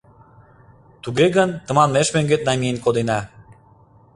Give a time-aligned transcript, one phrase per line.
[1.03, 3.19] Туге гын, тыманмеш мӧҥгет намиен кодена.